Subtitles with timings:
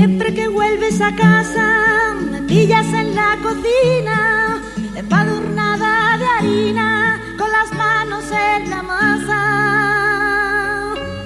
[0.00, 4.62] Siempre que vuelves a casa, me pillas en la cocina,
[4.96, 9.44] empadurnada de harina, con las manos en la masa.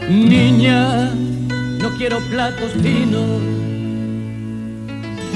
[0.09, 1.15] Niña,
[1.79, 3.41] no quiero platos finos,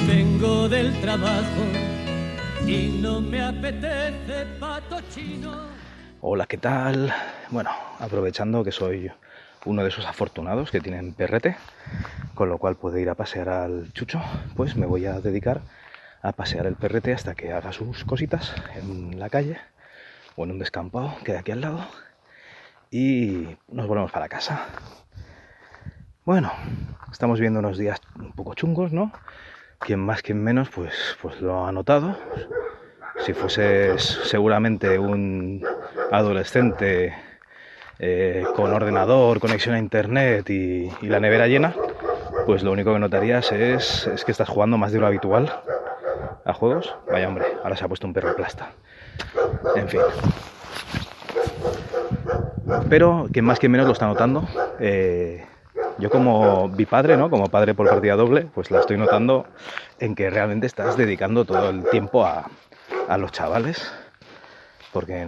[0.08, 1.62] vengo del trabajo
[2.66, 5.68] y no me apetece pato chino.
[6.22, 7.14] Hola, ¿qué tal?
[7.50, 7.70] Bueno,
[8.00, 9.08] aprovechando que soy
[9.64, 11.56] uno de esos afortunados que tienen perrete,
[12.34, 14.20] con lo cual puede ir a pasear al chucho,
[14.56, 15.60] pues me voy a dedicar
[16.22, 19.58] a pasear el perrete hasta que haga sus cositas en la calle
[20.36, 21.86] o en un descampado que hay aquí al lado
[22.90, 24.66] y nos volvemos para casa.
[26.24, 26.52] Bueno,
[27.10, 29.12] estamos viendo unos días un poco chungos, ¿no?
[29.78, 32.18] Quien más, quien menos, pues, pues lo ha notado.
[33.20, 35.64] Si fueses seguramente un
[36.10, 37.14] adolescente
[37.98, 41.74] eh, con ordenador, conexión a internet y, la nevera llena,
[42.46, 45.52] pues lo único que notarías es, es, que estás jugando más de lo habitual
[46.44, 46.94] a juegos.
[47.10, 48.70] Vaya hombre, ahora se ha puesto un perro plasta.
[49.74, 50.00] En fin.
[52.88, 54.46] Pero quien más que menos lo está notando.
[54.78, 55.44] Eh,
[55.98, 57.30] yo como bipadre, ¿no?
[57.30, 59.46] Como padre por partida doble, pues la estoy notando
[59.98, 62.48] en que realmente estás dedicando todo el tiempo a,
[63.08, 63.90] a los chavales.
[64.92, 65.26] Porque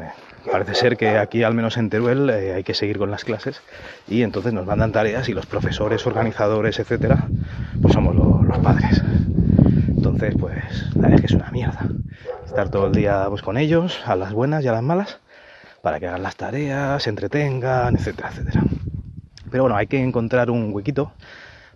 [0.51, 3.61] parece ser que aquí, al menos en Teruel, eh, hay que seguir con las clases
[4.09, 7.29] y entonces nos mandan tareas y los profesores, organizadores, etcétera,
[7.81, 9.03] pues somos los padres.
[9.89, 11.87] Entonces, pues la verdad es que es una mierda.
[12.47, 15.19] Estar todo el día pues, con ellos, a las buenas y a las malas,
[15.83, 18.63] para que hagan las tareas, se entretengan, etcétera, etcétera.
[19.51, 21.13] Pero bueno, hay que encontrar un huequito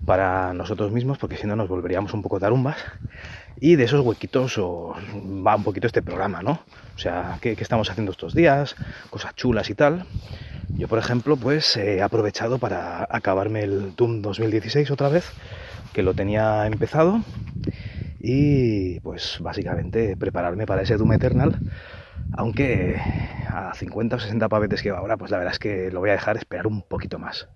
[0.04, 2.76] para nosotros mismos, porque si no nos volveríamos un poco tarumbas.
[3.60, 6.60] Y de esos huequitos va un poquito este programa, ¿no?
[6.94, 8.76] O sea, ¿qué, estamos haciendo estos días?
[9.10, 10.06] Cosas chulas y tal.
[10.70, 15.30] Yo, por ejemplo, pues he aprovechado para acabarme el Doom 2016 otra vez,
[15.92, 17.20] que lo tenía empezado.
[18.20, 21.58] Y pues básicamente prepararme para ese Doom Eternal.
[22.32, 22.96] Aunque
[23.48, 26.10] a 50 o 60 pavetes que va ahora, pues la verdad es que lo voy
[26.10, 27.48] a dejar esperar un poquito más.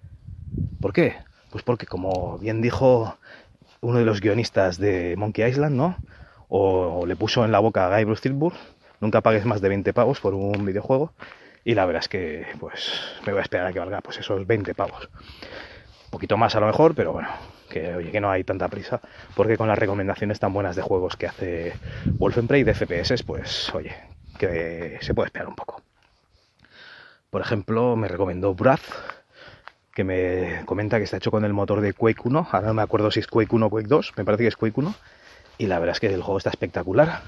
[0.80, 1.16] ¿Por qué?
[1.50, 3.16] Pues porque, como bien dijo
[3.80, 5.96] uno de los guionistas de Monkey Island, ¿no?
[6.48, 8.30] O, le puso en la boca a Guy Bruce
[9.00, 11.12] nunca pagues más de 20 pavos por un videojuego.
[11.64, 12.92] Y la verdad es que, pues,
[13.26, 15.10] me voy a esperar a que valga pues esos 20 pavos.
[16.06, 17.28] Un poquito más a lo mejor, pero bueno,
[17.68, 19.00] que oye, que no hay tanta prisa,
[19.36, 21.74] porque con las recomendaciones tan buenas de juegos que hace
[22.06, 23.94] Wolfenprey de FPS, pues oye,
[24.38, 25.82] que se puede esperar un poco.
[27.28, 28.80] Por ejemplo, me recomendó Brath,
[29.98, 32.46] que me comenta que está hecho con el motor de Quake 1.
[32.52, 34.56] Ahora no me acuerdo si es Quake 1 o Quake 2, me parece que es
[34.56, 34.94] Quake 1.
[35.58, 37.22] Y la verdad es que el juego está espectacular.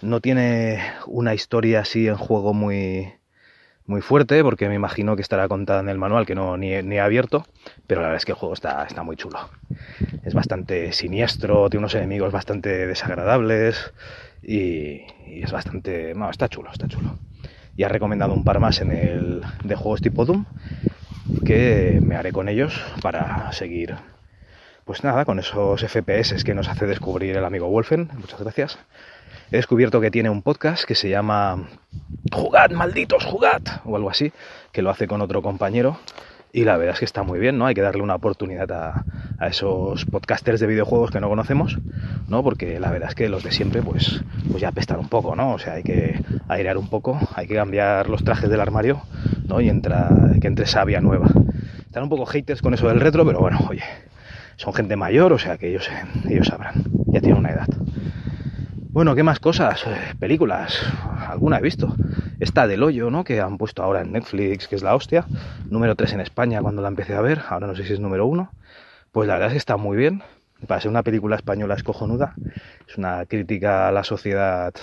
[0.00, 3.14] No tiene una historia así en juego muy,
[3.84, 7.00] muy fuerte, porque me imagino que estará contada en el manual, que no ni, he
[7.00, 7.44] abierto,
[7.88, 9.50] pero la verdad es que el juego está, está muy chulo.
[10.22, 13.92] Es bastante siniestro, tiene unos enemigos bastante desagradables
[14.40, 16.14] y, y es bastante...
[16.14, 17.18] No, está chulo, está chulo.
[17.76, 20.44] Y ha recomendado un par más en el de juegos tipo Doom
[21.44, 23.96] que me haré con ellos para seguir,
[24.84, 28.10] pues nada, con esos FPS que nos hace descubrir el amigo Wolfen.
[28.18, 28.78] Muchas gracias.
[29.50, 31.68] He descubierto que tiene un podcast que se llama
[32.32, 34.32] Jugad, malditos, jugad, o algo así,
[34.72, 35.98] que lo hace con otro compañero.
[36.52, 37.66] Y la verdad es que está muy bien, ¿no?
[37.66, 39.04] Hay que darle una oportunidad a,
[39.46, 41.78] esos podcasters de videojuegos que no conocemos,
[42.26, 42.42] ¿no?
[42.42, 45.52] Porque la verdad es que los de siempre, pues, pues ya apestan un poco, ¿no?
[45.52, 49.02] O sea, hay que airear un poco, hay que cambiar los trajes del armario
[49.60, 50.10] y entra,
[50.40, 51.28] que entre sabia nueva.
[51.86, 53.82] Están un poco haters con eso del retro, pero bueno, oye,
[54.56, 55.88] son gente mayor, o sea que ellos,
[56.28, 57.68] ellos sabrán, ya tienen una edad.
[58.98, 59.86] Bueno, ¿qué más cosas?
[59.86, 60.82] Eh, películas,
[61.28, 61.94] alguna he visto.
[62.40, 63.22] Esta del hoyo, ¿no?
[63.22, 65.24] Que han puesto ahora en Netflix, que es la hostia.
[65.70, 68.26] Número 3 en España cuando la empecé a ver, ahora no sé si es número
[68.26, 68.50] 1.
[69.12, 70.24] Pues la verdad es que está muy bien.
[70.66, 72.34] Para ser una película española es cojonuda.
[72.88, 74.74] Es una crítica a la sociedad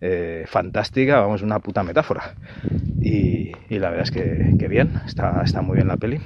[0.00, 2.36] eh, fantástica, vamos, una puta metáfora.
[3.00, 6.20] Y, la verdad es que, bien, está, muy bien la peli.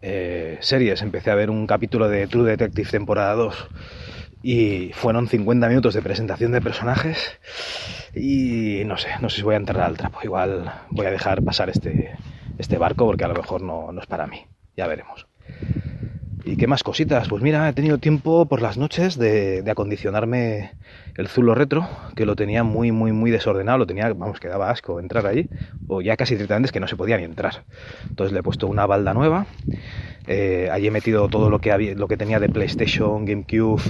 [0.00, 3.68] Eh, series, empecé a ver un capítulo de True Detective temporada 2
[4.44, 7.40] y fueron 50 minutos de presentación de personajes
[8.14, 11.42] y no sé, no sé si voy a entrar al trapo, igual voy a dejar
[11.42, 12.14] pasar este,
[12.58, 14.46] este barco porque a lo mejor no, no es para mí,
[14.76, 15.26] ya veremos.
[16.44, 17.26] ¿Y qué más cositas?
[17.26, 20.72] Pues mira, he tenido tiempo por las noches de, acondicionarme
[21.16, 24.70] el Zulo Retro, que lo tenía muy, muy, muy desordenado, lo tenía, vamos, que daba
[24.70, 25.48] asco entrar ahí,
[25.86, 27.64] o ya casi directamente es que no se podía ni entrar.
[28.08, 29.46] Entonces le he puesto una balda nueva,
[30.26, 33.82] eh, allí he metido todo lo que, había, lo que tenía de PlayStation, GameCube,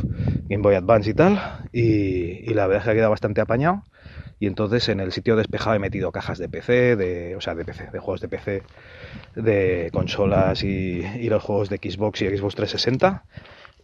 [0.49, 1.41] Game Boy Advance y tal,
[1.73, 3.85] y, la verdad es que ha quedado bastante apañado.
[4.39, 7.65] y entonces en el sitio despejado he metido cajas de PC, de, o sea, de
[7.65, 8.63] PC, de juegos de PC,
[9.37, 13.25] de consolas y, y los juegos de Xbox y Xbox 360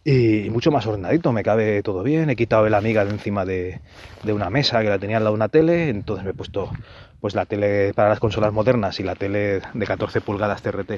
[0.03, 2.29] y mucho más ordenadito, me cabe todo bien.
[2.29, 3.81] He quitado el amiga de encima de,
[4.23, 6.71] de, una mesa que la tenía al lado de una tele, entonces me he puesto
[7.19, 10.93] pues la tele para las consolas modernas y la tele de 14 pulgadas TRT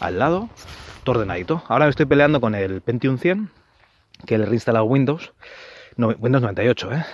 [0.00, 0.48] al lado,
[1.02, 1.62] todo ordenadito.
[1.68, 3.50] Ahora me estoy peleando con el Pentium 100,
[4.26, 5.32] que le he reinstalado Windows,
[5.96, 7.04] Windows 98, ¿eh?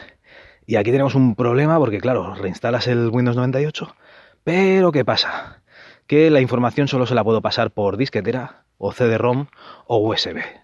[0.66, 3.96] Y aquí tenemos un problema porque, claro, reinstalas el Windows 98,
[4.44, 5.62] pero ¿qué pasa?
[6.06, 9.46] Que la información solo se la puedo pasar por disquetera o CD-ROM
[9.86, 10.61] o USB.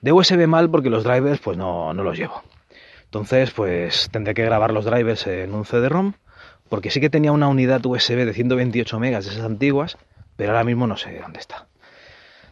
[0.00, 2.42] De USB mal porque los drivers pues no, no los llevo.
[3.04, 6.14] Entonces pues tendré que grabar los drivers en un CD-ROM
[6.68, 9.96] porque sí que tenía una unidad USB de 128 megas de esas antiguas,
[10.36, 11.66] pero ahora mismo no sé dónde está.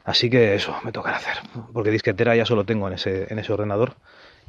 [0.05, 1.35] Así que eso me tocará hacer,
[1.73, 3.95] porque disquetera ya solo tengo en ese, en ese ordenador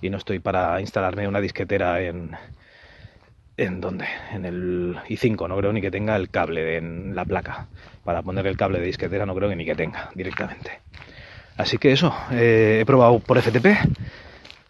[0.01, 2.35] y no estoy para instalarme una disquetera en...
[3.59, 4.05] ¿En dónde?
[4.31, 7.65] En el i5, no creo ni que tenga el cable en la placa.
[8.03, 10.81] Para poner el cable de disquetera no creo que ni que tenga directamente.
[11.57, 13.65] Así que eso, eh, he probado por FTP,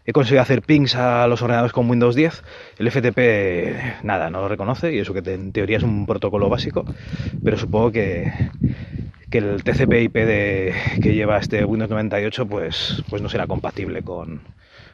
[0.06, 2.44] he conseguido hacer pings a los ordenadores con Windows 10.
[2.80, 6.86] El FTP, nada, no lo reconoce y eso que en teoría es un protocolo básico,
[7.44, 8.32] pero supongo que,
[9.30, 14.42] que el TCP/IP que lleva este Windows 98 pues, pues no será compatible con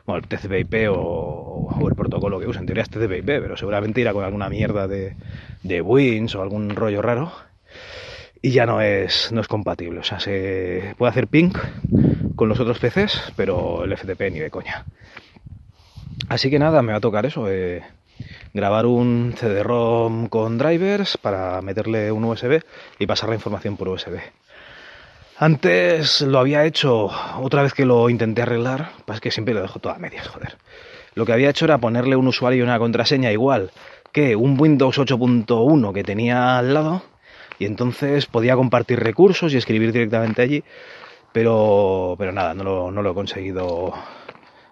[0.08, 2.60] bueno, el TCP/IP o, o, el protocolo que usa.
[2.60, 5.16] En teoría es TCP/IP, pero seguramente irá con alguna mierda de,
[5.62, 7.32] de Wins o algún rollo raro
[8.44, 10.02] y ya no es, no es compatible.
[10.02, 11.54] O sea, se puede hacer ping
[12.36, 14.84] con los otros PCs, pero el FTP ni de coña.
[16.28, 17.84] Así que nada, me va a tocar eso, eh,
[18.54, 22.62] grabar un CD-ROM con drivers para meterle un USB
[23.00, 24.20] y pasar la información por USB.
[25.38, 29.80] Antes lo había hecho, otra vez que lo intenté arreglar, pues que siempre lo dejo
[29.80, 30.58] todo a medias, joder.
[31.16, 33.72] Lo que había hecho era ponerle un usuario y una contraseña igual
[34.12, 37.13] que un Windows 8.1 que tenía al lado
[37.64, 40.64] y entonces podía compartir recursos y escribir directamente allí,
[41.32, 43.94] pero, pero nada, no lo, no lo he conseguido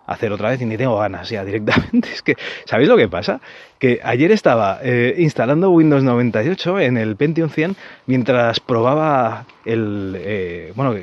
[0.05, 2.09] hacer otra vez y ni tengo ganas ya directamente.
[2.13, 2.35] Es que,
[2.65, 3.39] ¿sabéis lo que pasa?
[3.79, 7.77] Que ayer estaba eh, instalando Windows 98 en el Pentium 100
[8.07, 10.93] mientras probaba el, eh, bueno,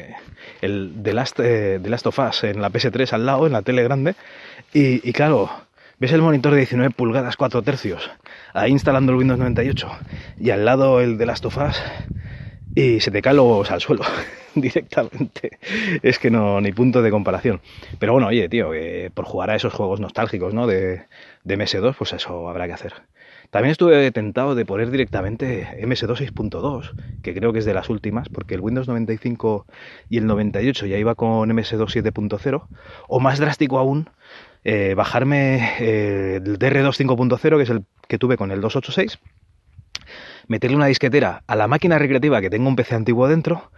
[0.60, 3.62] el The Last, eh, The Last of Us en la PS3 al lado, en la
[3.62, 4.14] tele grande,
[4.74, 5.50] y, y claro,
[5.98, 8.10] ves el monitor de 19 pulgadas 4 tercios
[8.54, 9.88] ahí instalando el Windows 98
[10.38, 11.82] y al lado el de las tofas
[12.74, 14.04] y se te caen los al suelo
[14.54, 15.58] directamente.
[16.02, 17.60] Es que no, ni punto de comparación.
[17.98, 18.70] Pero bueno, oye, tío,
[19.14, 20.66] por jugar a esos juegos nostálgicos, ¿no?
[20.66, 21.06] De,
[21.42, 22.92] de MS2, pues eso habrá que hacer.
[23.50, 26.92] También estuve tentado de poner directamente MS2 6.2,
[27.22, 29.66] que creo que es de las últimas, porque el Windows 95
[30.10, 32.66] y el 98 ya iba con MS2 7.0,
[33.08, 34.10] o más drástico aún,
[34.70, 39.18] eh, bajarme eh, el DR2 5.0, que es el que tuve con el 286,
[40.46, 43.70] meterle una disquetera a la máquina recreativa que tengo un PC antiguo dentro,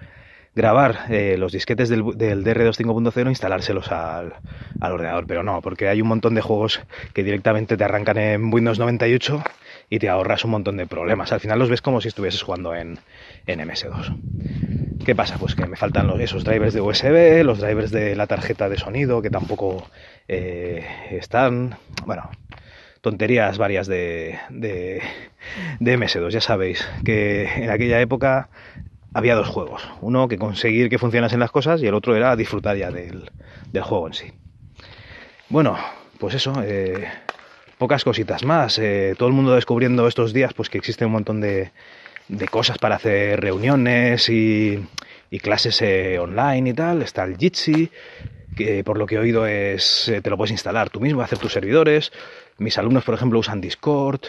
[0.57, 4.35] grabar eh, los disquetes del, del DR2 5.0 e instalárselos al,
[4.81, 5.29] al, ordenador.
[5.29, 6.81] Pero no, porque hay un montón de juegos
[7.15, 9.45] que directamente te arrancan en Windows 98
[9.91, 11.31] y te ahorras un montón de problemas.
[11.31, 12.99] Al final los ves como si estuvieses jugando en,
[13.47, 15.05] en MS2.
[15.05, 15.39] ¿Qué pasa?
[15.39, 18.77] Pues que me faltan los, esos drivers de USB, los drivers de la tarjeta de
[18.77, 19.89] sonido que tampoco
[20.33, 21.77] eh, están.
[22.07, 22.31] Bueno,
[23.01, 25.03] tonterías varias de, de,
[25.81, 26.31] de, MS2.
[26.31, 28.49] Ya sabéis que en aquella época
[29.13, 29.91] había dos juegos.
[30.01, 33.29] Uno que conseguir que funcionasen las cosas y el otro era disfrutar ya del,
[33.73, 34.33] del juego en sí.
[35.49, 35.77] Bueno,
[36.19, 36.53] pues eso.
[36.65, 37.09] Eh,
[37.77, 38.79] pocas cositas más.
[38.79, 41.73] Eh, todo el mundo descubriendo estos días pues que existe un montón de,
[42.29, 44.79] de cosas para hacer reuniones y,
[45.29, 45.83] y clases
[46.21, 47.03] online y tal.
[47.03, 47.91] Está el Jitsi,
[48.57, 51.39] que por lo que he oído es eh, te lo puedes instalar tú mismo, hacer
[51.39, 52.13] tus servidores.
[52.59, 54.21] Mis alumnos, por ejemplo, usan Discord.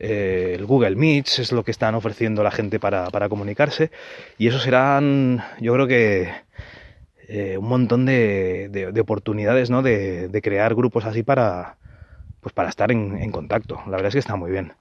[0.00, 3.90] Eh, el Google Meets es lo que están ofreciendo la gente para, para comunicarse.
[4.38, 6.30] Y eso serán, yo creo que
[7.28, 9.82] eh, un montón de, de, de oportunidades, ¿no?
[9.82, 11.76] De, de, crear grupos así para,
[12.40, 13.82] pues para estar en, en contacto.
[13.86, 14.72] La verdad es que está muy bien.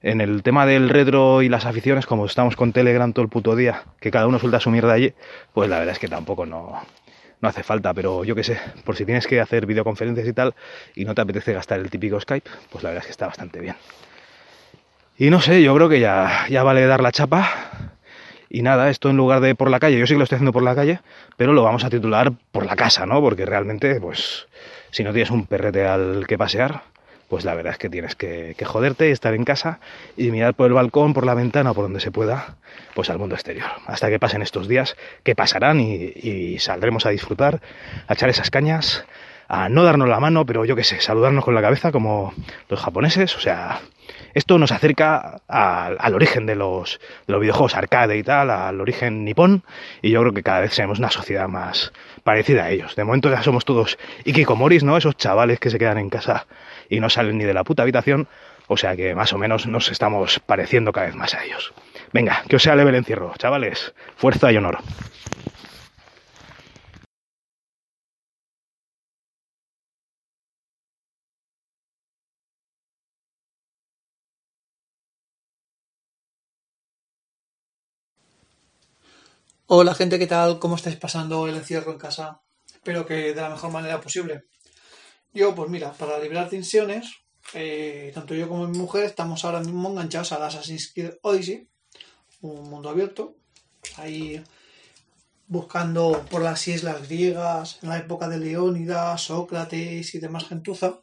[0.00, 3.56] En el tema del retro y las aficiones, como estamos con Telegram todo el puto
[3.56, 5.12] día, que cada uno suelta su mierda allí,
[5.52, 6.80] pues la verdad es que tampoco no,
[7.40, 10.54] no hace falta, pero yo qué sé, por si tienes que hacer videoconferencias y tal
[10.94, 13.60] y no te apetece gastar el típico Skype, pues la verdad es que está bastante
[13.60, 13.76] bien.
[15.16, 17.50] Y no sé, yo creo que ya, ya vale dar la chapa.
[18.48, 20.52] Y nada, esto en lugar de por la calle, yo sí que lo estoy haciendo
[20.52, 21.00] por la calle,
[21.36, 23.20] pero lo vamos a titular por la casa, ¿no?
[23.20, 24.46] Porque realmente, pues,
[24.90, 26.82] si no tienes un perrete al que pasear,
[27.28, 29.80] pues la verdad es que tienes que, joderte y estar en casa
[30.16, 32.56] y mirar por el balcón, por la ventana o por donde se pueda,
[32.94, 33.68] pues al mundo exterior.
[33.86, 37.60] Hasta que pasen estos días, que pasarán y, y saldremos a disfrutar,
[38.06, 39.04] a echar esas cañas,
[39.48, 42.34] a no darnos la mano, pero yo qué sé, saludarnos con la cabeza como
[42.68, 43.80] los japoneses, o sea,
[44.34, 49.24] esto nos acerca al origen de los, de los videojuegos arcade y tal, al origen
[49.24, 49.64] nipón,
[50.02, 52.96] y yo creo que cada vez seremos una sociedad más parecida a ellos.
[52.96, 54.96] De momento ya somos todos ikikomoris, ¿no?
[54.96, 56.46] Esos chavales que se quedan en casa
[56.88, 58.28] y no salen ni de la puta habitación,
[58.66, 61.72] o sea que más o menos nos estamos pareciendo cada vez más a ellos.
[62.12, 63.94] Venga, que os sea leve el encierro, chavales.
[64.16, 64.78] Fuerza y honor.
[79.70, 80.58] Hola gente, ¿qué tal?
[80.58, 82.40] ¿Cómo estáis pasando el encierro en casa?
[82.72, 84.44] Espero que de la mejor manera posible.
[85.34, 87.16] Yo, pues mira, para liberar tensiones,
[87.52, 91.68] eh, tanto yo como mi mujer estamos ahora mismo enganchados a Assassin's Creed Odyssey,
[92.40, 93.36] un mundo abierto,
[93.98, 94.42] ahí
[95.48, 100.98] buscando por las islas griegas, en la época de Leónidas, Sócrates y demás gentuza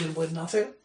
[0.00, 0.80] del buen nacer.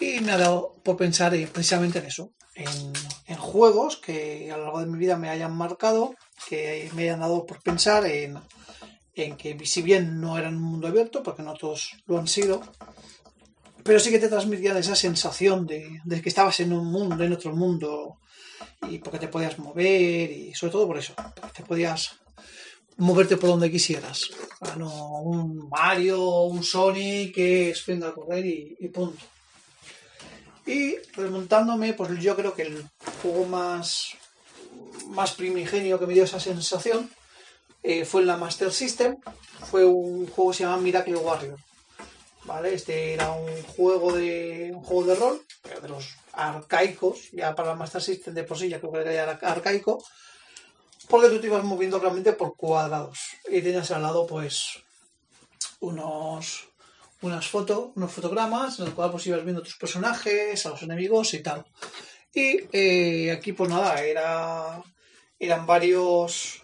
[0.00, 2.94] Y me ha dado por pensar precisamente en eso, en,
[3.34, 6.14] juegos que a lo largo de mi vida me hayan marcado,
[6.48, 8.38] que me hayan dado por pensar en,
[9.14, 12.60] en que si bien no eran un mundo abierto, porque no todos lo han sido,
[13.82, 17.54] pero sí que te transmitían esa sensación de, que estabas en un mundo, en otro
[17.54, 18.18] mundo,
[18.88, 21.14] y porque te podías mover, y sobre todo por eso,
[21.54, 22.20] te podías
[22.98, 24.30] moverte por donde quisieras.
[24.78, 29.18] no un Mario, un Sonic que es a correr y punto.
[30.66, 32.84] Y remontándome, pues yo creo que el
[33.22, 34.16] juego más,
[35.06, 37.08] más primigenio que me dio esa sensación
[37.82, 39.16] eh, fue en la Master System.
[39.70, 41.58] Fue un juego que se llama Miracle Warrior.
[42.44, 42.74] ¿Vale?
[42.74, 47.70] Este era un juego de un juego de rol, pero de los arcaicos, ya para
[47.70, 50.04] la Master System de por sí ya creo que era arcaico,
[51.08, 53.18] porque tú te ibas moviendo realmente por cuadrados
[53.48, 54.80] y tenías al lado pues
[55.80, 56.68] unos
[57.22, 61.34] unas fotos, unos fotogramas en los cuales pues ibas viendo tus personajes, a los enemigos
[61.34, 61.64] y tal.
[62.34, 64.82] Y eh, aquí pues nada, era,
[65.38, 66.62] eran varios,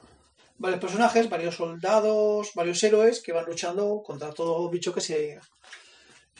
[0.59, 5.41] varios personajes, varios soldados, varios héroes que iban luchando contra todo bicho que se,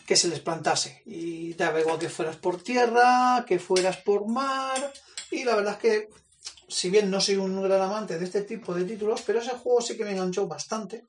[0.07, 1.03] que se les plantase.
[1.07, 4.93] Y daba igual que fueras por tierra, que fueras por mar.
[5.31, 6.09] Y la verdad es que,
[6.69, 9.81] si bien no soy un gran amante de este tipo de títulos, pero ese juego
[9.81, 11.07] sí que me enganchó bastante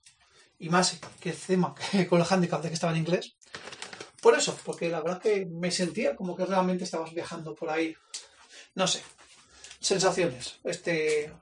[0.64, 1.76] y más que encima
[2.10, 3.36] con el handicap de que estaba en inglés.
[4.22, 7.94] Por eso, porque la verdad que me sentía como que realmente estabas viajando por ahí.
[8.74, 9.04] No sé,
[9.82, 10.60] sensaciones.
[10.64, 11.34] Este,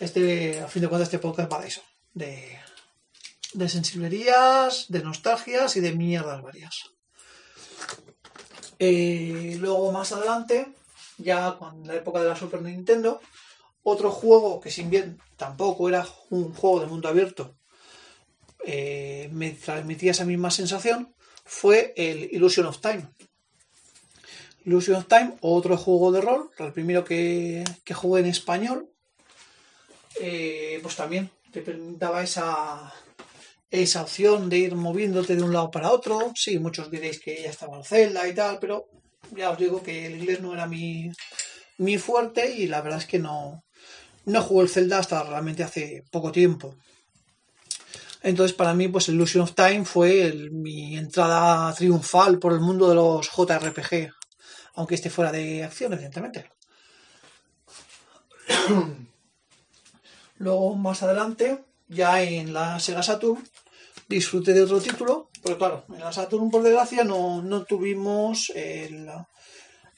[0.00, 1.82] este, a fin de cuentas, este podcast eso.
[2.14, 2.58] De,
[3.52, 6.90] de sensiblerías, de nostalgias y de mierdas varias.
[8.78, 10.72] Eh, luego más adelante,
[11.18, 13.20] ya con la época de la Super Nintendo,
[13.82, 17.54] otro juego que sin bien tampoco era un juego de mundo abierto,
[18.64, 21.14] eh, me transmitía esa misma sensación
[21.44, 23.08] fue el Illusion of Time.
[24.64, 28.88] Illusion of Time, otro juego de rol, el primero que, jugué en español,
[30.20, 32.92] eh, pues también te permitaba esa,
[33.70, 36.32] esa opción de ir moviéndote de un lado para otro.
[36.34, 38.88] Sí, muchos diréis que ya estaba en Zelda y tal, pero
[39.32, 41.10] ya os digo que el inglés no era mi,
[41.78, 43.64] mi fuerte y la verdad es que no,
[44.24, 46.76] no jugué el Zelda hasta realmente hace poco tiempo.
[48.22, 52.94] Entonces, para mí, pues Illusion of Time fue mi entrada triunfal por el mundo de
[52.94, 54.12] los JRPG,
[54.74, 56.48] aunque esté fuera de acción, evidentemente.
[60.36, 63.42] Luego, más adelante, ya en la Sega Saturn,
[64.08, 69.10] disfruté de otro título, porque claro, en la Saturn, por desgracia, no, tuvimos el,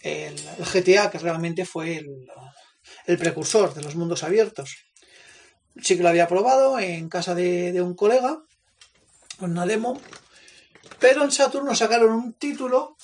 [0.03, 2.03] GTA, que realmente fue
[3.07, 4.75] el precursor de los mundos abiertos
[5.81, 8.43] sí que lo había probado en casa de, un colega,
[9.39, 10.01] con una demo,
[10.99, 12.97] pero en Saturn nos sacaron un título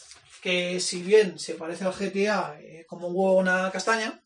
[0.42, 4.22] que si bien se parece al GTA eh, como un huevo una castaña,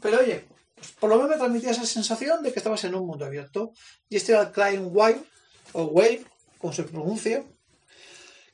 [0.00, 3.06] pero oye, pues por lo menos me transmitía esa sensación de que estabas en un
[3.06, 3.72] mundo abierto.
[4.08, 5.24] Y este era el Klein Wild,
[5.72, 6.24] o Wave,
[6.58, 7.44] como se pronuncia,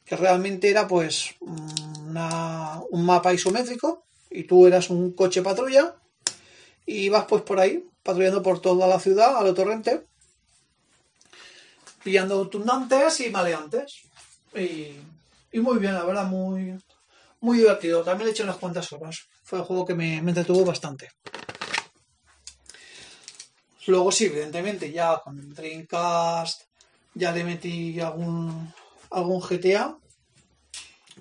[0.04, 5.96] que realmente era pues un mapa isométrico y tú eras un coche patrulla
[6.86, 10.06] y vas pues por ahí patrullando por toda la ciudad a lo torrente,
[12.04, 14.02] pillando tundantes y maleantes.
[14.54, 16.78] Y, muy bien, la verdad, muy,
[17.40, 18.04] muy divertido.
[18.04, 19.26] También le eché unas cuantas horas.
[19.42, 21.10] Fue un juego que me, entretuvo bastante.
[23.86, 26.62] Luego sí, evidentemente, ya con el Dreamcast
[27.14, 28.72] ya le metí algún,
[29.10, 29.96] algún GTA.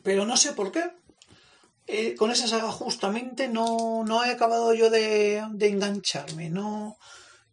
[0.03, 0.91] Pero no sé por qué.
[1.95, 6.97] Eh, con esa saga justamente no, he acabado yo de, engancharme, no,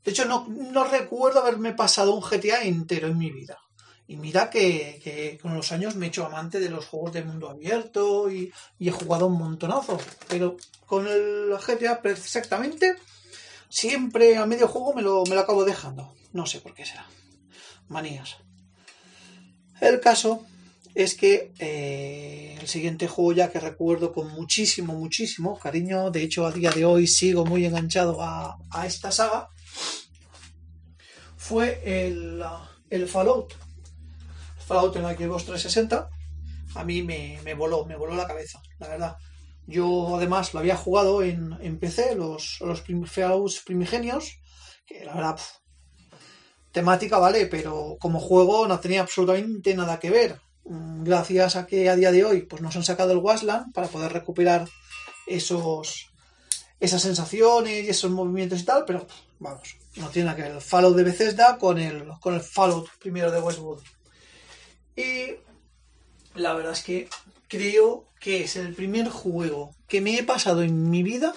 [0.03, 3.59] De hecho, no, no recuerdo haberme pasado un GTA entero en mi vida.
[4.07, 7.23] Y mira que, que con los años me he hecho amante de los juegos de
[7.23, 9.99] mundo abierto y, y he jugado un montonazo.
[10.27, 10.57] Pero
[10.87, 12.97] con el GTA exactamente,
[13.69, 16.15] siempre a medio juego me lo, me lo acabo dejando.
[16.33, 17.07] No sé por qué será.
[17.89, 18.39] Manías.
[19.83, 20.47] El caso
[20.95, 26.47] es que eh, el siguiente juego ya que recuerdo con muchísimo, muchísimo cariño, de hecho
[26.47, 29.49] a día de hoy sigo muy enganchado a, a esta saga,
[31.37, 32.43] fue el,
[32.91, 33.55] el Fallout.
[34.67, 36.11] Fallout en la Xbox 360
[36.75, 39.17] a mí me, me, voló, me voló la cabeza, la verdad.
[39.67, 44.39] Yo además lo había jugado en, en PC, los, los Fallouts primigenios,
[44.87, 45.41] que la verdad,
[46.73, 51.97] temática vale, pero como juego no tenía absolutamente nada que ver gracias a que a
[51.97, 54.69] día de hoy pues nos han sacado el Wasland para poder recuperar
[55.27, 56.11] esos
[56.81, 59.07] esas sensaciones y esos movimientos y tal, pero
[59.39, 62.89] vamos, no tiene nada que ver el Fallout de Bethesda con el, con el Fallout
[62.99, 63.83] primero de Westwood.
[64.97, 65.35] Y
[66.35, 67.09] la verdad es que
[67.49, 71.35] creo que es el primer juego que me he pasado en mi vida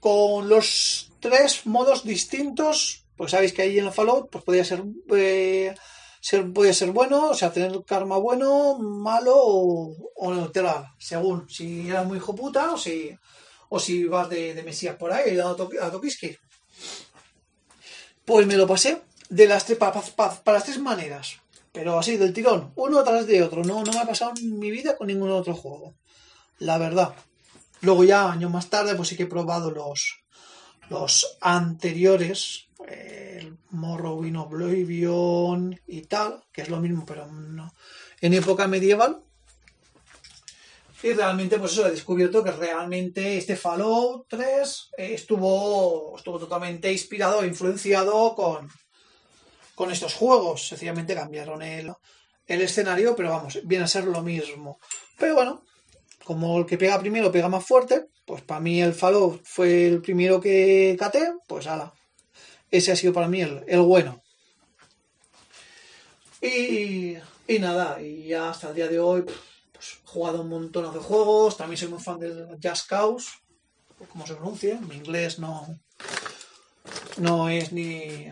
[0.00, 3.04] con los tres modos distintos.
[3.16, 5.74] Pues sabéis que ahí en el Fallout pues podía ser eh,
[6.20, 11.88] ser, puede ser bueno, o sea, tener karma bueno, malo o, o neutral, según si
[11.88, 13.16] eras muy hijo puta o si,
[13.68, 16.36] o si vas de, de mesías por ahí dando to, a Tokiski.
[18.24, 20.02] Pues me lo pasé de las tres, para,
[20.46, 21.40] las tres maneras,
[21.72, 23.62] pero así del tirón, uno tras de otro.
[23.62, 25.94] No, no me ha pasado en mi vida con ningún otro juego,
[26.58, 27.14] la verdad.
[27.80, 30.24] Luego ya años más tarde, pues sí que he probado los,
[30.90, 37.72] los anteriores, el Morrowind Oblivion y tal, que es lo mismo, pero no,
[38.20, 39.22] en época medieval.
[41.02, 47.44] Y realmente, pues eso, he descubierto que realmente este Fallout 3 estuvo, estuvo totalmente inspirado
[47.44, 48.68] influenciado con,
[49.76, 50.66] con estos juegos.
[50.66, 51.92] Sencillamente cambiaron el,
[52.46, 54.80] el escenario, pero vamos, viene a ser lo mismo.
[55.16, 55.62] Pero bueno,
[56.24, 60.02] como el que pega primero pega más fuerte, pues para mí el Fallout fue el
[60.02, 61.94] primero que caté, pues ala,
[62.70, 64.22] ese ha sido para mí el, el bueno.
[66.40, 70.92] Y, y, nada, y ya hasta el día de hoy pues, he jugado un montón
[70.92, 71.56] de juegos.
[71.56, 73.28] También soy muy fan del Jazz Cause,
[74.10, 74.80] como se pronuncia.
[74.80, 75.78] Mi inglés no,
[77.18, 78.26] no es ni,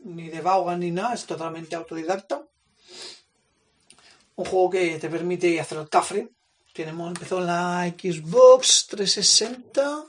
[0.00, 2.44] ni de Vaughan ni nada, es totalmente autodidacta.
[4.36, 6.28] Un juego que te permite hacer el cafre.
[6.72, 10.06] Tenemos, empezó en la Xbox 360.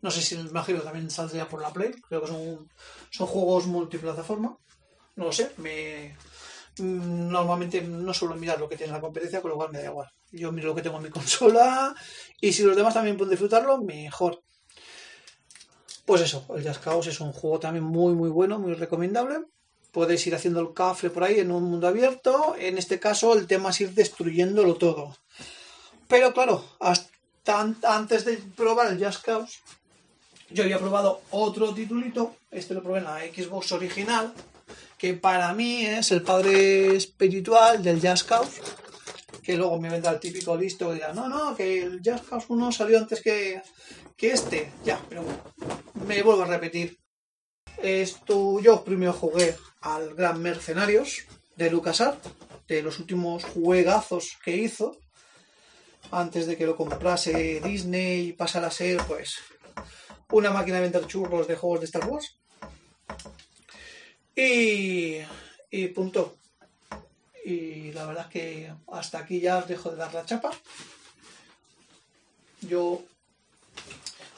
[0.00, 1.92] No sé si me imagino también saldría por la Play.
[2.08, 2.70] Creo que son,
[3.10, 4.56] son juegos multiplataforma.
[5.16, 5.50] No lo sé.
[5.58, 6.16] Me,
[6.80, 10.08] normalmente no suelo mirar lo que tiene la competencia, con lo cual me da igual.
[10.30, 11.94] Yo miro lo que tengo en mi consola
[12.40, 14.42] y si los demás también pueden disfrutarlo, mejor.
[16.04, 19.40] Pues eso, el Just Cause es un juego también muy muy bueno, muy recomendable.
[19.92, 22.54] Podéis ir haciendo el cafre por ahí en un mundo abierto.
[22.58, 25.16] En este caso el tema es ir destruyéndolo todo.
[26.08, 29.58] Pero claro, hasta antes de probar el Just Cause,
[30.50, 34.32] yo había probado otro titulito, este lo probé en la Xbox original,
[34.96, 38.60] que para mí es el padre espiritual del Just Cause,
[39.42, 42.46] que luego me vendrá el típico listo y dirá, no, no, que el Just Cause
[42.48, 43.62] 1 salió antes que,
[44.16, 44.72] que este.
[44.84, 45.40] Ya, pero bueno,
[46.06, 46.98] me vuelvo a repetir.
[47.82, 51.24] Esto, yo primero jugué al Gran Mercenarios
[51.56, 52.28] de LucasArts,
[52.66, 54.98] de los últimos juegazos que hizo,
[56.10, 59.36] antes de que lo comprase Disney y pasara a ser, pues,
[60.30, 62.36] una máquina de vender churros de juegos de Star Wars.
[64.34, 65.18] Y,
[65.70, 66.36] y punto.
[67.44, 70.50] Y la verdad que hasta aquí ya os dejo de dar la chapa.
[72.60, 73.02] Yo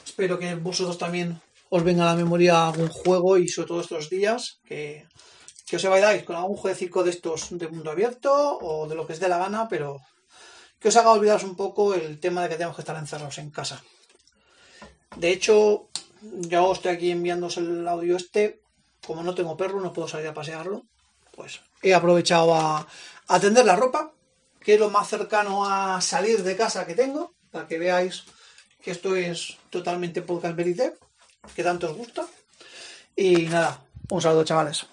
[0.05, 4.09] espero que vosotros también os venga a la memoria algún juego y sobre todo estos
[4.09, 5.07] días que,
[5.65, 9.13] que os vayáis con algún jueguecito de estos de mundo abierto o de lo que
[9.13, 9.99] os dé la gana, pero
[10.79, 13.51] que os haga olvidaros un poco el tema de que tenemos que estar encerrados en
[13.51, 13.81] casa.
[15.15, 15.89] De hecho,
[16.21, 18.61] yo estoy aquí enviándoos el audio este.
[19.05, 20.83] Como no tengo perro, no puedo salir a pasearlo.
[21.35, 22.87] Pues he aprovechado a,
[23.27, 24.11] a tender la ropa,
[24.59, 28.23] que es lo más cercano a salir de casa que tengo, para que veáis
[28.81, 30.93] que esto es totalmente podcast verité,
[31.55, 32.25] que tanto os gusta.
[33.15, 34.85] Y nada, un saludo chavales.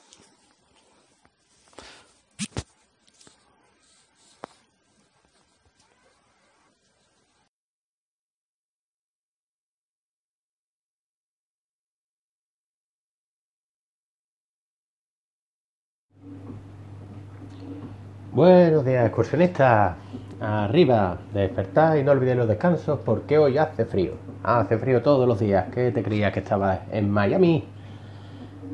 [18.38, 19.96] Buenos días, excursionistas.
[20.40, 24.12] Arriba, despertad y no olvidéis los descansos porque hoy hace frío.
[24.44, 25.66] Hace frío todos los días.
[25.74, 27.64] ¿Qué te creías que estabas en Miami?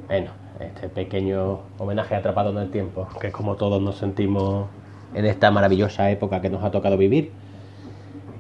[0.07, 4.67] bueno, este pequeño homenaje atrapado en el tiempo, que es como todos nos sentimos
[5.15, 7.33] en esta maravillosa época que nos ha tocado vivir.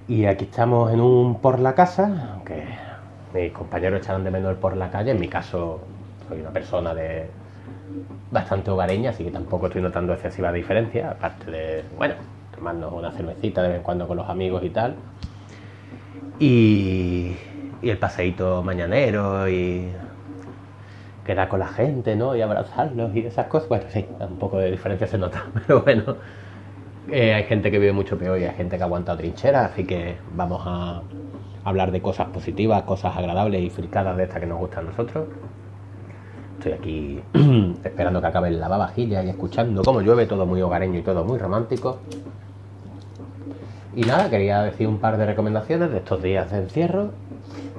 [0.07, 2.65] Y aquí estamos en un por la casa, aunque
[3.33, 5.81] mis compañeros echarán de menos el por la calle, en mi caso
[6.29, 7.31] soy una persona de
[8.31, 12.15] bastante hogareña, así que tampoco estoy notando excesiva diferencia, aparte de, bueno,
[12.55, 14.97] tomarnos una cervecita de vez en cuando con los amigos y tal.
[16.39, 17.37] Y,
[17.83, 19.91] el paseíto mañanero y
[21.27, 22.35] quedar con la gente, ¿no?
[22.35, 23.69] Y abrazarlos y esas cosas.
[23.69, 26.17] Bueno, sí, un poco de diferencia se nota, pero bueno.
[27.11, 30.17] Eh, hay gente que vive mucho peor y hay gente que aguanta trincheras, así que
[30.35, 31.03] vamos a
[31.63, 35.27] hablar de cosas positivas, cosas agradables y fricadas de estas que nos gustan a nosotros.
[36.59, 37.21] Estoy aquí
[37.85, 41.39] esperando que acabe el lavavajillas y escuchando cómo llueve, todo muy hogareño y todo muy
[41.39, 41.99] romántico.
[43.95, 47.11] Y nada, quería decir un par de recomendaciones de estos días de encierro,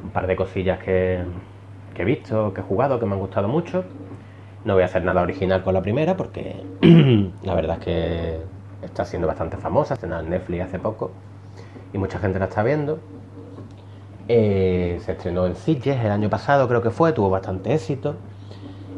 [0.04, 1.24] un par de cosillas que,
[1.98, 3.84] he visto, que he jugado, que me han gustado mucho.
[4.64, 6.64] No voy a hacer nada original con la primera porque
[7.44, 8.40] la verdad es que
[8.84, 11.12] está siendo bastante famosa, se en Netflix hace poco
[11.94, 13.00] y mucha gente la está viendo.
[14.28, 18.16] Eh, se estrenó en Sitges el año pasado, creo que fue, tuvo bastante éxito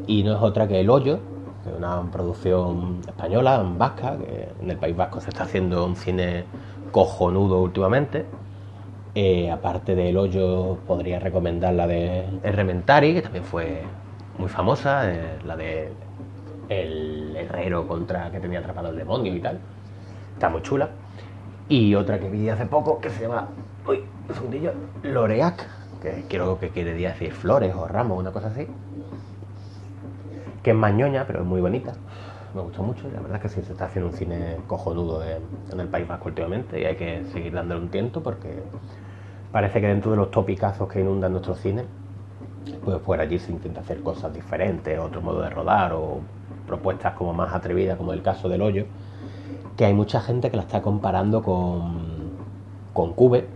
[0.07, 1.19] y no es otra que El Hoyo,
[1.63, 5.95] que es una producción española, vasca, que en el País Vasco se está haciendo un
[5.97, 6.45] cine
[6.91, 8.25] cojonudo últimamente.
[9.13, 13.83] Eh, aparte de El Hoyo, podría recomendar la de Rementari, que también fue
[14.37, 15.91] muy famosa, eh, la de
[16.69, 19.59] El Herrero contra que tenía atrapado el demonio y tal.
[20.33, 20.89] Está muy chula.
[21.67, 23.49] Y otra que vi hace poco que se llama,
[23.85, 24.71] uy, un segundillo,
[25.03, 25.67] Loreac,
[26.01, 28.67] que creo que quiere decir flores o ramos, una cosa así
[30.67, 31.93] que es mañoña, pero es muy bonita.
[32.53, 35.41] Me gustó mucho la verdad es que sí se está haciendo un cine cojonudo en,
[35.71, 38.63] en el País Vasco últimamente y hay que seguir dándole un tiento porque
[39.53, 41.85] parece que dentro de los topicazos que inundan nuestro cine,
[42.83, 46.19] pues por allí se intenta hacer cosas diferentes, otro modo de rodar o
[46.67, 48.87] propuestas como más atrevidas, como el caso del hoyo,
[49.77, 52.01] que hay mucha gente que la está comparando con,
[52.91, 53.47] con Cube.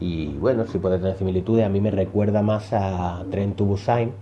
[0.00, 4.12] Y bueno, si puede tener similitudes, a mí me recuerda más a Tren to Busan,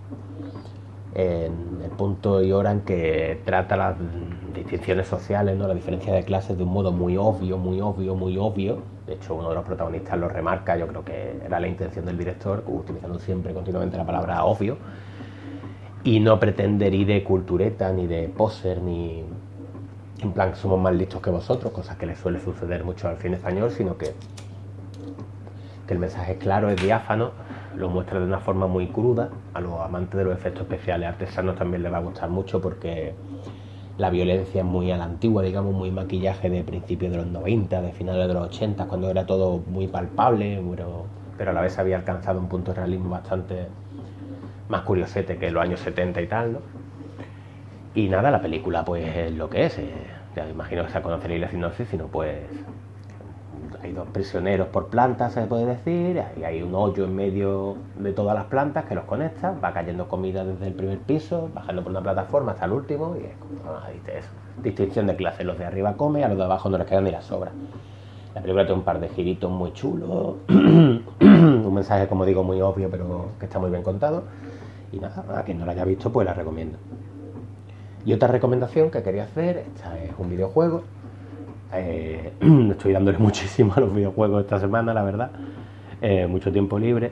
[1.15, 3.95] en el punto y hora en que trata las
[4.53, 5.67] distinciones sociales, ¿no?
[5.67, 8.79] la diferencia de clases de un modo muy obvio, muy obvio, muy obvio.
[9.05, 12.17] De hecho, uno de los protagonistas lo remarca, yo creo que era la intención del
[12.17, 14.77] director, utilizando siempre continuamente la palabra obvio,
[16.03, 19.23] y no pretender ir de cultureta, ni de poser, ni
[20.19, 23.35] en plan somos más listos que vosotros, cosas que le suele suceder mucho al cine
[23.35, 24.13] español, sino que
[25.89, 27.31] el mensaje es claro, es diáfano
[27.75, 29.29] lo muestra de una forma muy cruda.
[29.53, 33.13] A los amantes de los efectos especiales artesanos también les va a gustar mucho porque
[33.97, 37.81] la violencia es muy a la antigua, digamos, muy maquillaje de principios de los 90,
[37.81, 41.05] de finales de los 80, cuando era todo muy palpable, pero,
[41.37, 43.67] pero a la vez había alcanzado un punto de realismo bastante
[44.67, 46.59] más curiosete que los años 70 y tal, ¿no?
[47.95, 49.77] Y nada, la película pues es lo que es.
[49.77, 49.91] Eh,
[50.35, 52.39] ya imagino que se conoceréis la sinopsis, sino pues
[53.81, 58.13] hay dos prisioneros por planta, se puede decir, y hay un hoyo en medio de
[58.13, 61.91] todas las plantas que los conecta, va cayendo comida desde el primer piso, bajando por
[61.91, 63.89] una plataforma hasta el último, y es como, ah,
[64.61, 67.11] distinción de clase, los de arriba comen, a los de abajo no les quedan ni
[67.11, 67.51] la sobra.
[68.35, 72.89] La película tiene un par de giritos muy chulos, un mensaje, como digo, muy obvio,
[72.89, 74.23] pero que está muy bien contado,
[74.91, 76.77] y nada, a quien no la haya visto, pues la recomiendo.
[78.05, 80.83] Y otra recomendación que quería hacer, esta es un videojuego,
[81.75, 82.33] eh,
[82.71, 85.31] estoy dándole muchísimo a los videojuegos esta semana, la verdad.
[86.01, 87.11] Eh, mucho tiempo libre.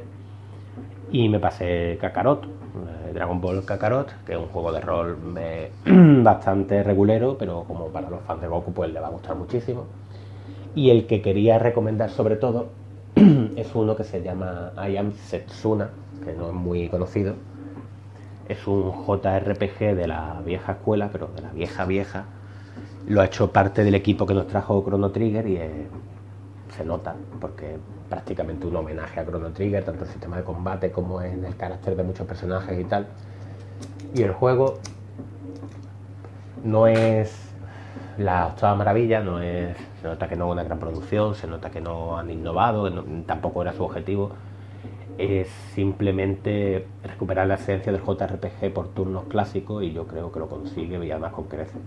[1.12, 5.17] Y me pasé Kakarot, eh, Dragon Ball Kakarot, que es un juego de rol
[6.24, 9.86] bastante regulero, pero como para los fans de Goku pues le va a gustar muchísimo.
[10.74, 12.69] Y el que quería recomendar sobre todo
[13.56, 15.89] es uno que se llama I Am Setsuna,
[16.24, 17.36] que no es muy conocido.
[18.47, 22.26] Es un JRPG de la vieja escuela, pero de la vieja vieja,
[23.08, 25.60] lo ha hecho parte del equipo que nos trajo Chrono Trigger y
[26.76, 27.78] se nota, porque
[28.10, 31.96] prácticamente un homenaje a Chrono Trigger, tanto el sistema de combate como en el carácter
[31.96, 33.08] de muchos personajes y tal.
[34.14, 34.80] Y el juego
[36.64, 37.52] no es
[38.18, 41.70] la octava maravilla, no es, se nota que no es una gran producción, se nota
[41.70, 42.92] que no han innovado,
[43.26, 44.32] tampoco era su objetivo.
[45.18, 50.48] Es simplemente recuperar la esencia del JRPG por turnos clásicos y yo creo que lo
[50.48, 51.82] consigue y además con creces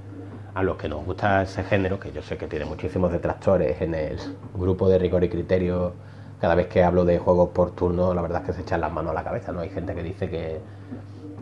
[0.54, 3.94] a los que nos gusta ese género, que yo sé que tiene muchísimos detractores en
[3.94, 4.18] el
[4.54, 5.92] grupo de rigor y criterio,
[6.40, 8.92] cada vez que hablo de juegos por turno, la verdad es que se echan las
[8.92, 9.60] manos a la cabeza, ¿no?
[9.60, 10.60] Hay gente que dice que,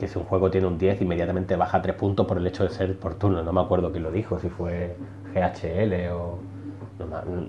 [0.06, 2.98] si un juego tiene un 10, inmediatamente baja 3 puntos por el hecho de ser
[2.98, 3.42] por turno.
[3.42, 4.96] No me acuerdo quién lo dijo, si fue
[5.34, 6.38] GHL o...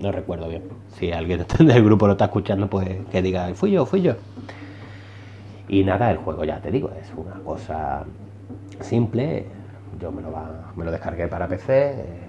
[0.00, 0.64] No, recuerdo bien.
[0.88, 4.14] Si alguien del grupo lo está escuchando, pues que diga, fui yo, fui yo.
[5.68, 8.04] Y nada, el juego ya te digo, es una cosa
[8.80, 9.46] simple.
[10.00, 12.28] Yo me lo, va- me lo descargué para PC, eh,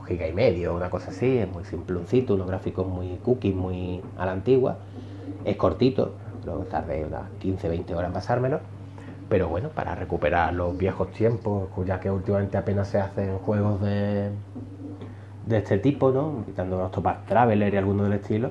[0.00, 4.00] un giga y medio, una cosa así, es muy simploncito, unos gráficos muy cookies, muy
[4.16, 4.78] a la antigua.
[5.44, 8.60] Es cortito, creo tardé unas 15-20 horas en pasármelo.
[9.28, 14.30] Pero bueno, para recuperar los viejos tiempos, ya que últimamente apenas se hacen juegos de,
[15.46, 16.44] de este tipo, ¿no?
[16.46, 18.50] Quitando Octopath Traveler y alguno del estilo,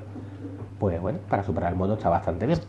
[0.79, 2.59] pues bueno, para superar el modo está bastante bien.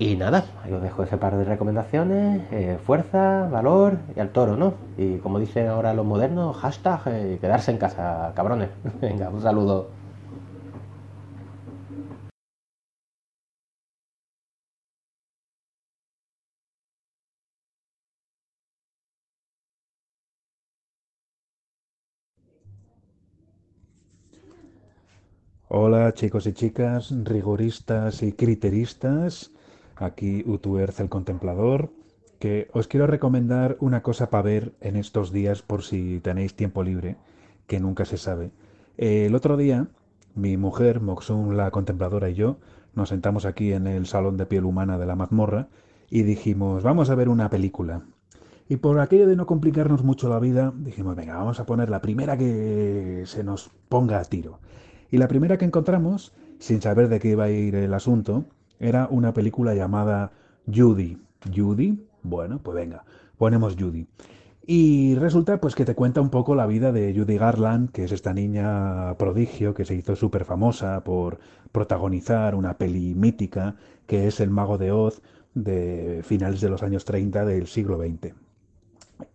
[0.00, 4.56] Y nada, ahí os dejo ese par de recomendaciones, eh, fuerza, valor y al toro,
[4.56, 4.74] ¿no?
[4.96, 8.70] Y como dicen ahora los modernos, hashtag eh, quedarse en casa, cabrones.
[9.00, 9.90] Venga, un saludo.
[25.68, 29.52] Hola chicos y chicas, rigoristas y criteristas,
[30.00, 31.90] aquí Utuerz el Contemplador,
[32.38, 36.82] que os quiero recomendar una cosa para ver en estos días por si tenéis tiempo
[36.82, 37.16] libre,
[37.66, 38.50] que nunca se sabe.
[38.96, 39.88] El otro día,
[40.34, 42.56] mi mujer, Moxun la Contempladora y yo,
[42.94, 45.68] nos sentamos aquí en el salón de piel humana de la mazmorra
[46.08, 48.02] y dijimos, vamos a ver una película.
[48.68, 52.00] Y por aquello de no complicarnos mucho la vida, dijimos, venga, vamos a poner la
[52.00, 54.60] primera que se nos ponga a tiro.
[55.10, 58.44] Y la primera que encontramos, sin saber de qué iba a ir el asunto,
[58.80, 60.32] era una película llamada
[60.66, 61.18] Judy.
[61.54, 62.04] ¿Judy?
[62.22, 63.04] Bueno, pues venga,
[63.38, 64.06] ponemos Judy.
[64.66, 68.12] Y resulta pues que te cuenta un poco la vida de Judy Garland, que es
[68.12, 71.38] esta niña prodigio que se hizo súper famosa por
[71.72, 75.22] protagonizar una peli mítica que es El Mago de Oz
[75.54, 78.34] de finales de los años 30 del siglo XX.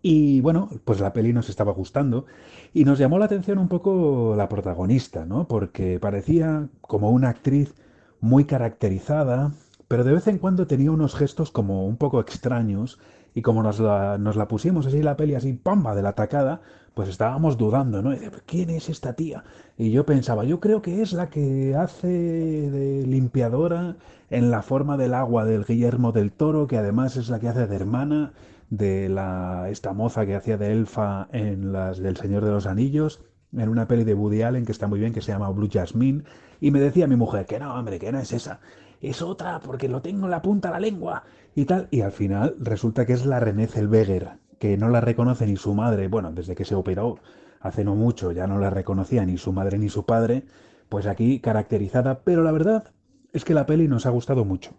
[0.02, 2.26] Y bueno, pues la peli nos estaba gustando
[2.74, 5.48] y nos llamó la atención un poco la protagonista, ¿no?
[5.48, 7.74] Porque parecía como una actriz
[8.22, 9.52] muy caracterizada,
[9.88, 13.00] pero de vez en cuando tenía unos gestos como un poco extraños
[13.34, 15.94] y como nos la, nos la pusimos así la peli así, ¡pamba!
[15.94, 16.62] de la tacada,
[16.94, 18.16] pues estábamos dudando, ¿no?
[18.46, 19.44] ¿Quién es esta tía?
[19.78, 23.98] Y yo pensaba, yo creo que es la que hace de limpiadora
[24.30, 27.68] en la forma del agua del Guillermo del Toro, que además es la que hace
[27.68, 28.32] de hermana
[28.70, 33.20] de la esta moza que hacía de elfa en las del Señor de los Anillos,
[33.58, 36.24] en una peli de Woody Allen que está muy bien, que se llama Blue Jasmine,
[36.62, 38.60] y me decía mi mujer que no, hombre, que no es esa,
[39.02, 41.24] es otra, porque lo tengo en la punta de la lengua,
[41.56, 45.46] y tal, y al final resulta que es la René Zellweger, que no la reconoce
[45.46, 47.20] ni su madre, bueno, desde que se operó
[47.66, 50.44] hace no mucho ya no la reconocía ni su madre ni su padre,
[50.88, 52.92] pues aquí caracterizada, pero la verdad
[53.34, 54.76] es que la peli nos ha gustado mucho.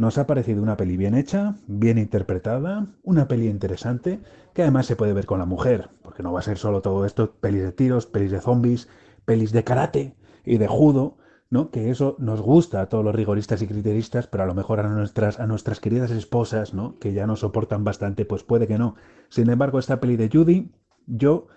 [0.00, 4.18] Nos ha parecido una peli bien hecha, bien interpretada, una peli interesante,
[4.54, 7.04] que además se puede ver con la mujer, porque no va a ser solo todo
[7.04, 8.88] esto, pelis de tiros, pelis de zombies,
[9.26, 11.18] pelis de karate y de judo,
[11.50, 11.70] ¿no?
[11.70, 14.88] Que eso nos gusta a todos los rigoristas y criteristas, pero a lo mejor a
[14.88, 16.98] nuestras, queridas esposas, ¿no?
[16.98, 18.94] Que ya nos soportan bastante, pues puede que no.
[19.28, 20.72] Sin embargo, esta peli de Judy,
[21.08, 21.48] yo,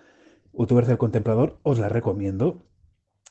[0.52, 2.66] youtuber del contemplador, os la recomiendo.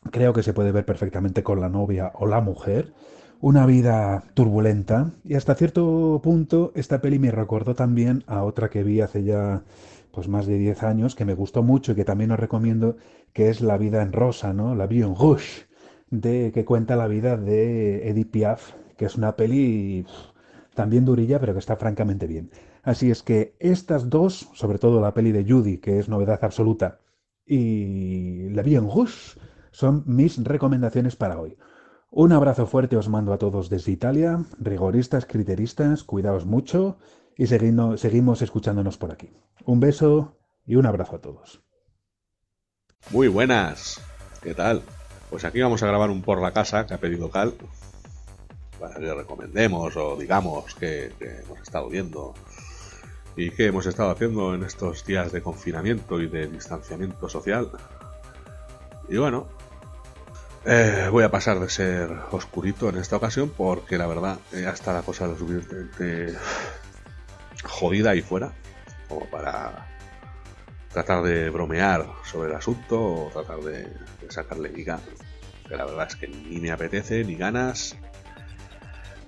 [0.10, 2.96] Creo que se puede ver perfectamente con la novia o la mujer
[3.44, 8.84] una vida turbulenta y hasta cierto punto esta peli me recordó también a otra que
[8.84, 9.64] vi hace ya
[10.14, 12.96] pues más de 10 años que me gustó mucho y que también os recomiendo
[13.34, 14.76] que es La vida en rosa, ¿no?
[14.76, 15.66] La vie en rouge
[16.10, 20.06] de que cuenta la vida de Edith Piaf, que es una peli
[20.74, 22.50] también durilla, pero que está francamente bien.
[22.82, 27.00] Así es que estas dos, sobre todo la peli de Judy, que es novedad absoluta,
[27.46, 29.38] y La vie en rouge,
[29.72, 31.58] son mis recomendaciones para hoy.
[32.16, 37.00] Un abrazo fuerte os mando a todos desde Italia, rigoristas, criteristas, cuidaos mucho
[37.36, 39.32] y seguimos escuchándonos por aquí.
[39.66, 41.64] Un beso y un abrazo a todos.
[43.10, 44.00] Muy buenas,
[44.44, 44.84] ¿qué tal?
[45.32, 47.56] Pues aquí vamos a grabar un por la casa que ha pedido Cal
[48.80, 52.36] para que recomendemos o digamos que, que hemos estado viendo
[53.36, 57.72] y qué hemos estado haciendo en estos días de confinamiento y de distanciamiento social.
[59.10, 59.48] Y bueno,
[60.66, 64.72] eh, voy a pasar de ser oscurito en esta ocasión porque la verdad eh, ya
[64.72, 66.38] está la cosa lo suficientemente
[67.64, 68.54] jodida ahí fuera
[69.08, 69.94] como para
[70.94, 73.92] tratar de bromear sobre el asunto o tratar de,
[74.30, 75.00] sacarle miga.
[75.68, 77.98] Que la verdad es que ni me apetece, ni ganas.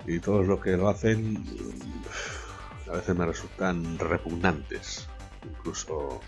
[0.06, 5.08] Y todos los que lo hacen mm, a veces me resultan repugnantes.
[5.44, 6.20] Incluso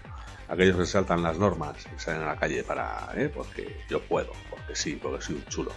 [0.48, 3.30] aquellos que saltan las normas y salen a la calle para, ¿eh?
[3.32, 5.72] porque yo puedo, porque sí, porque soy un chulo.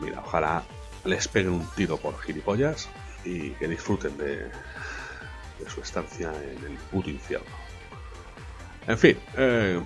[0.00, 0.62] Mira, ojalá
[1.04, 2.88] les peguen un tiro por gilipollas
[3.24, 4.50] y que disfruten de,
[5.68, 7.46] su estancia en el puto infierno.
[8.86, 9.82] En fin, eh,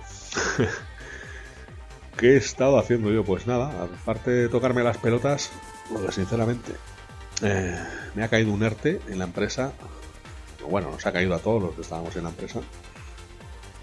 [2.17, 3.23] ¿qué he estado haciendo yo?
[3.23, 5.51] Pues nada, aparte de tocarme las pelotas,
[5.91, 6.71] porque sinceramente
[7.41, 7.77] eh,
[8.13, 9.73] me ha caído un ERTE en la empresa
[10.69, 12.61] bueno, nos ha caído a todos los que estábamos en la empresa,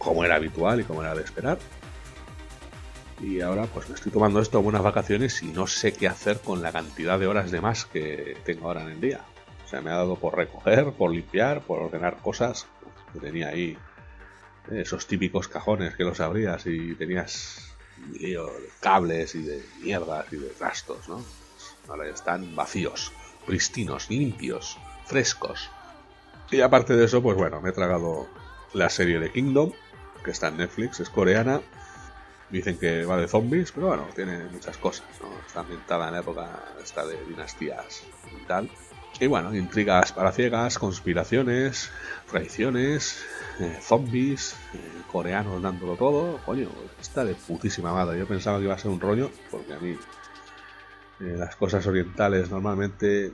[0.02, 1.58] como era habitual y como era de esperar.
[3.20, 6.40] Y ahora pues me estoy tomando esto como unas vacaciones y no sé qué hacer
[6.40, 9.20] con la cantidad de horas de más que tengo ahora en el día.
[9.64, 12.66] O sea, me ha dado por recoger, por limpiar, por ordenar cosas
[13.12, 13.78] que tenía ahí.
[14.70, 17.72] Esos típicos cajones que los abrías y tenías
[18.12, 21.24] lío de cables y de mierdas y de trastos, ¿no?
[21.88, 23.12] Ahora están vacíos,
[23.46, 25.70] pristinos, limpios, frescos.
[26.50, 28.28] Y aparte de eso, pues bueno, me he tragado
[28.74, 29.72] la serie de Kingdom,
[30.22, 31.60] que está en Netflix, es coreana.
[32.50, 35.28] Dicen que va de zombies, pero bueno, tiene muchas cosas, ¿no?
[35.46, 38.68] Está ambientada en la época esta de dinastías y tal.
[39.20, 41.90] Y bueno, intrigas para ciegas, conspiraciones,
[42.30, 43.22] traiciones,
[43.60, 44.78] eh, zombies, eh,
[45.10, 46.38] coreanos dándolo todo.
[46.44, 46.68] Coño,
[47.00, 48.18] está de putísima madre.
[48.18, 49.96] Yo pensaba que iba a ser un rollo, porque a mí
[51.20, 53.32] eh, las cosas orientales normalmente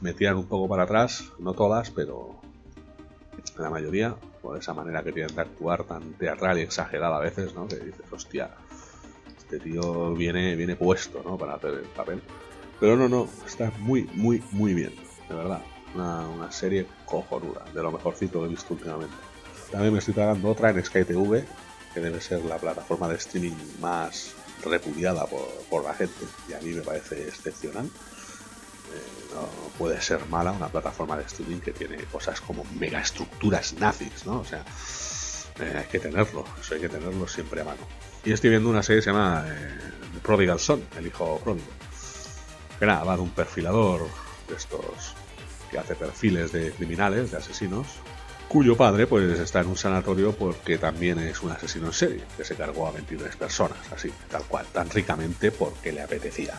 [0.00, 2.40] me tiran un poco para atrás, no todas, pero
[3.58, 7.54] la mayoría, por esa manera que tienen de actuar tan teatral y exagerada a veces,
[7.54, 7.68] ¿no?
[7.68, 8.50] Que dices, hostia,
[9.38, 11.38] este tío viene, viene puesto, ¿no?
[11.38, 12.20] Para hacer el papel.
[12.80, 14.94] Pero no, no, está muy, muy, muy bien,
[15.28, 15.62] de verdad.
[15.94, 19.14] Una, una serie cojonuda, de lo mejorcito que he visto últimamente.
[19.70, 21.44] También me estoy tragando otra en Sky TV,
[21.94, 26.60] que debe ser la plataforma de streaming más repudiada por, por la gente, y a
[26.60, 27.88] mí me parece excepcional.
[28.92, 34.26] Eh, no puede ser mala una plataforma de streaming que tiene cosas como megaestructuras nazis,
[34.26, 34.40] ¿no?
[34.40, 34.64] O sea,
[35.60, 37.80] eh, hay que tenerlo, eso hay que tenerlo siempre a mano.
[38.24, 39.78] Y estoy viendo una serie que se llama eh,
[40.22, 41.66] Prodigal Son, el hijo pródigo.
[42.78, 44.06] Que nada, va de un perfilador
[44.48, 45.14] de estos
[45.70, 47.86] que hace perfiles de criminales, de asesinos,
[48.48, 52.44] cuyo padre pues está en un sanatorio porque también es un asesino en serie, que
[52.44, 56.54] se cargó a 23 personas, así, tal cual, tan ricamente porque le apetecía.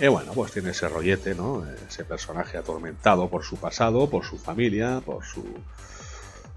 [0.00, 1.62] Y bueno, pues tiene ese rollete, ¿no?
[1.86, 5.44] Ese personaje atormentado por su pasado, por su familia, por su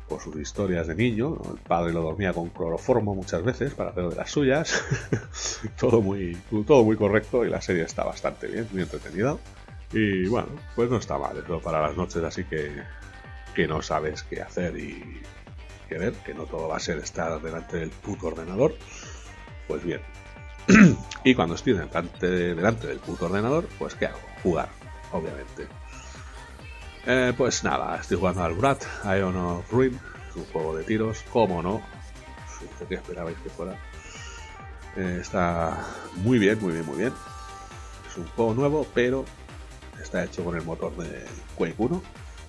[0.08, 1.38] por sus historias de niño.
[1.52, 4.82] El padre lo dormía con cloroformo muchas veces para hacer de las suyas.
[5.78, 9.36] todo muy todo muy correcto y la serie está bastante bien, muy entretenida.
[9.92, 12.72] Y bueno, pues no está mal, eso para las noches así que
[13.54, 15.22] que no sabes qué hacer y
[15.90, 18.74] qué ver, que no todo va a ser estar delante del puto ordenador.
[19.68, 20.02] Pues bien,
[21.24, 22.28] y cuando estoy delante,
[22.88, 24.20] del puto ordenador, pues ¿qué hago?
[24.42, 24.70] Jugar,
[25.12, 25.68] obviamente.
[27.06, 30.00] Eh, pues nada, estoy jugando al Brat, Ion of Ruin,
[30.30, 31.82] es un juego de tiros, cómo no,
[32.88, 33.78] ¿qué esperabais que fuera?
[34.96, 35.86] Eh, está
[36.18, 37.14] muy bien, muy bien, muy bien.
[38.10, 39.26] Es un juego nuevo, pero
[40.02, 42.04] está hecho con el motor de Quake 1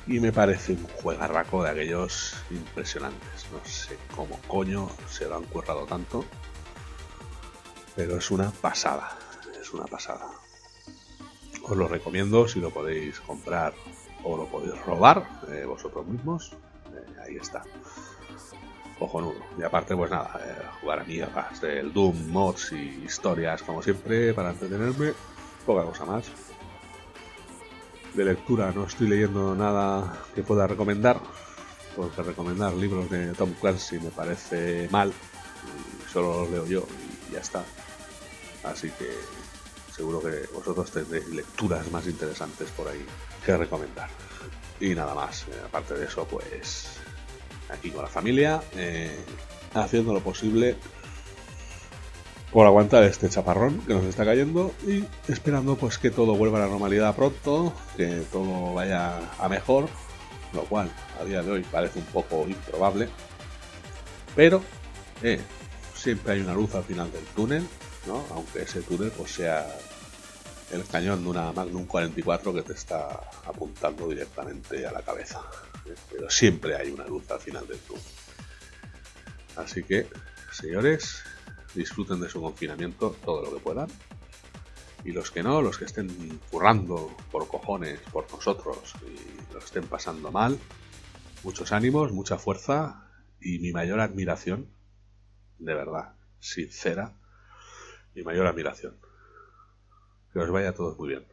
[0.06, 3.46] y me parece un juegarraco de aquellos impresionantes.
[3.50, 6.24] No sé cómo coño se lo han currado tanto
[7.96, 9.16] pero es una pasada,
[9.60, 10.26] es una pasada.
[11.62, 13.72] Os lo recomiendo si lo podéis comprar
[14.22, 16.52] o lo podéis robar eh, vosotros mismos.
[16.92, 17.62] Eh, ahí está.
[18.98, 19.40] Cojonudo.
[19.58, 24.34] Y aparte, pues nada, eh, jugar a mierdas del Doom, mods y historias como siempre
[24.34, 25.14] para entretenerme.
[25.64, 26.26] Poca cosa más.
[28.14, 31.20] De lectura no estoy leyendo nada que pueda recomendar.
[31.96, 35.12] Porque recomendar libros de Tom Clancy me parece mal.
[36.12, 36.86] Solo los leo yo
[37.30, 37.64] y ya está.
[38.64, 39.10] Así que
[39.94, 43.04] seguro que vosotros tendréis lecturas más interesantes por ahí
[43.44, 44.08] que recomendar.
[44.80, 46.96] Y nada más, eh, aparte de eso, pues
[47.70, 49.16] aquí con la familia, eh,
[49.74, 50.76] haciendo lo posible
[52.52, 56.62] por aguantar este chaparrón que nos está cayendo y esperando pues que todo vuelva a
[56.62, 59.88] la normalidad pronto, que todo vaya a mejor,
[60.52, 63.08] lo cual a día de hoy parece un poco improbable,
[64.36, 64.62] pero
[65.22, 65.40] eh,
[65.94, 67.66] siempre hay una luz al final del túnel
[68.06, 69.66] aunque ese túnel pues, sea
[70.72, 75.40] el cañón de una Magnum 44 que te está apuntando directamente a la cabeza.
[76.10, 78.02] Pero siempre hay una luz al final del túnel.
[79.56, 80.08] Así que,
[80.52, 81.22] señores,
[81.74, 83.88] disfruten de su confinamiento todo lo que puedan.
[85.04, 89.86] Y los que no, los que estén currando por cojones por nosotros y lo estén
[89.86, 90.58] pasando mal,
[91.42, 93.06] muchos ánimos, mucha fuerza
[93.40, 94.66] y mi mayor admiración,
[95.58, 97.12] de verdad, sincera,
[98.14, 98.96] mi mayor admiración.
[100.32, 101.26] Que os vaya a todos muy bien.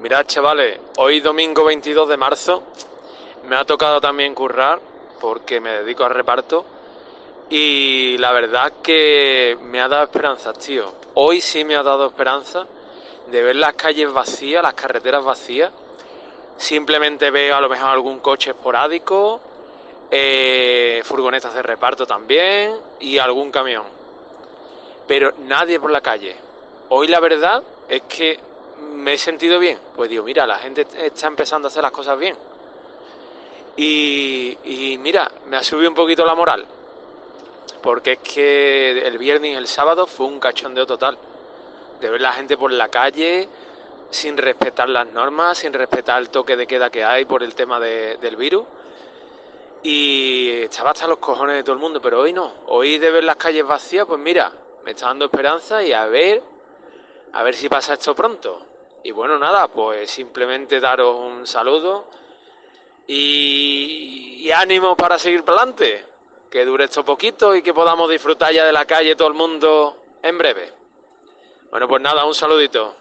[0.00, 2.62] Mirad, chavales, hoy domingo 22 de marzo
[3.48, 4.80] me ha tocado también currar
[5.20, 6.64] porque me dedico al reparto
[7.50, 10.94] y la verdad que me ha dado esperanza, tío.
[11.14, 12.68] Hoy sí me ha dado esperanza
[13.30, 15.72] de ver las calles vacías, las carreteras vacías.
[16.56, 19.40] Simplemente veo a lo mejor algún coche esporádico,
[20.10, 23.86] eh, furgonetas de reparto también y algún camión.
[25.06, 26.36] Pero nadie por la calle.
[26.88, 28.40] Hoy la verdad es que
[28.78, 29.78] me he sentido bien.
[29.94, 32.36] Pues digo, mira, la gente está empezando a hacer las cosas bien.
[33.76, 36.66] Y, y mira, me ha subido un poquito la moral.
[37.82, 41.16] Porque es que el viernes y el sábado fue un cachondeo total.
[42.00, 43.48] De ver la gente por la calle
[44.10, 47.78] sin respetar las normas, sin respetar el toque de queda que hay por el tema
[47.80, 48.64] de- del virus.
[49.82, 52.52] Y estaba hasta los cojones de todo el mundo, pero hoy no.
[52.66, 54.52] Hoy de ver las calles vacías, pues mira,
[54.84, 56.42] me está dando esperanza y a ver,
[57.32, 58.66] a ver si pasa esto pronto.
[59.04, 62.08] Y bueno, nada, pues simplemente daros un saludo
[63.06, 66.06] y, y ánimo para seguir para adelante.
[66.50, 70.02] Que dure esto poquito y que podamos disfrutar ya de la calle todo el mundo
[70.22, 70.72] en breve.
[71.70, 72.96] Bueno, pues nada, un saludito.